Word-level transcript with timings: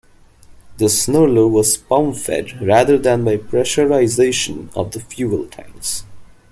The 0.79 0.85
Snarler 0.85 1.47
was 1.47 1.77
pump 1.77 2.15
fed 2.17 2.59
rather 2.59 2.97
than 2.97 3.23
by 3.23 3.37
pressurization 3.37 4.75
of 4.75 4.93
the 4.93 4.99
fuel 4.99 5.45
tanks. 5.45 6.05